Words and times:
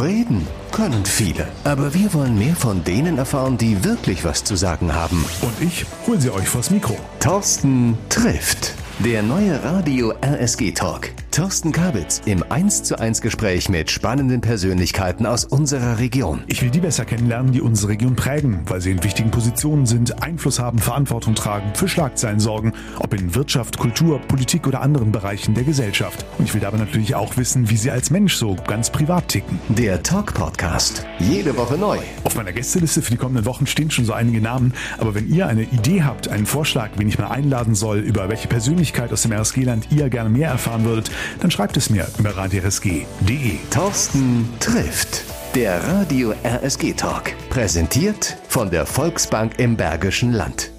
Reden 0.00 0.46
können 0.72 1.04
viele, 1.04 1.46
aber 1.64 1.92
wir 1.92 2.14
wollen 2.14 2.38
mehr 2.38 2.56
von 2.56 2.82
denen 2.84 3.18
erfahren, 3.18 3.58
die 3.58 3.84
wirklich 3.84 4.24
was 4.24 4.42
zu 4.44 4.56
sagen 4.56 4.94
haben. 4.94 5.24
Und 5.42 5.60
ich 5.60 5.84
hol 6.06 6.18
sie 6.18 6.32
euch 6.32 6.48
vors 6.48 6.70
Mikro. 6.70 6.96
Thorsten 7.18 7.98
trifft. 8.08 8.74
Der 9.00 9.22
neue 9.22 9.62
Radio 9.62 10.14
RSG 10.22 10.72
Talk. 10.72 11.10
Thorsten 11.40 11.72
Kabitz 11.72 12.20
im 12.26 12.44
1 12.46 12.82
zu 12.82 12.98
1 12.98 13.22
Gespräch 13.22 13.70
mit 13.70 13.90
spannenden 13.90 14.42
Persönlichkeiten 14.42 15.24
aus 15.24 15.46
unserer 15.46 15.98
Region. 15.98 16.44
Ich 16.48 16.60
will 16.60 16.68
die 16.68 16.80
besser 16.80 17.06
kennenlernen, 17.06 17.52
die 17.52 17.62
unsere 17.62 17.92
Region 17.92 18.14
prägen, 18.14 18.60
weil 18.66 18.82
sie 18.82 18.90
in 18.90 19.02
wichtigen 19.02 19.30
Positionen 19.30 19.86
sind, 19.86 20.22
Einfluss 20.22 20.58
haben, 20.58 20.78
Verantwortung 20.78 21.34
tragen, 21.34 21.72
für 21.74 21.88
Schlagzeilen 21.88 22.40
sorgen, 22.40 22.74
ob 22.98 23.14
in 23.14 23.34
Wirtschaft, 23.34 23.78
Kultur, 23.78 24.20
Politik 24.20 24.66
oder 24.66 24.82
anderen 24.82 25.12
Bereichen 25.12 25.54
der 25.54 25.64
Gesellschaft. 25.64 26.26
Und 26.36 26.44
ich 26.44 26.52
will 26.52 26.60
dabei 26.60 26.76
natürlich 26.76 27.14
auch 27.14 27.38
wissen, 27.38 27.70
wie 27.70 27.78
sie 27.78 27.90
als 27.90 28.10
Mensch 28.10 28.34
so 28.34 28.56
ganz 28.66 28.90
privat 28.90 29.28
ticken. 29.28 29.58
Der 29.70 30.02
Talk 30.02 30.34
Podcast. 30.34 31.06
Jede 31.20 31.56
Woche 31.56 31.78
neu. 31.78 31.96
Auf 32.22 32.34
meiner 32.34 32.52
Gästeliste 32.52 33.00
für 33.00 33.12
die 33.12 33.16
kommenden 33.16 33.46
Wochen 33.46 33.66
stehen 33.66 33.90
schon 33.90 34.04
so 34.04 34.12
einige 34.12 34.42
Namen, 34.42 34.74
aber 34.98 35.14
wenn 35.14 35.32
ihr 35.32 35.46
eine 35.46 35.62
Idee 35.62 36.02
habt, 36.02 36.28
einen 36.28 36.44
Vorschlag, 36.44 36.90
wen 36.96 37.08
ich 37.08 37.18
mal 37.18 37.28
einladen 37.28 37.74
soll, 37.74 38.00
über 38.00 38.28
welche 38.28 38.46
Persönlichkeit 38.46 39.10
aus 39.10 39.22
dem 39.22 39.32
RSG-Land 39.32 39.88
ihr 39.90 40.10
gerne 40.10 40.28
mehr 40.28 40.50
erfahren 40.50 40.84
würdet, 40.84 41.10
dann 41.38 41.50
schreibt 41.50 41.76
es 41.76 41.90
mir 41.90 42.06
über 42.18 42.36
radiorsg.de. 42.36 43.58
Thorsten 43.70 44.48
trifft. 44.60 45.24
Der 45.54 45.82
Radio 45.84 46.32
RSG 46.44 46.92
Talk. 46.92 47.32
Präsentiert 47.48 48.36
von 48.48 48.70
der 48.70 48.86
Volksbank 48.86 49.58
im 49.58 49.76
Bergischen 49.76 50.32
Land. 50.32 50.70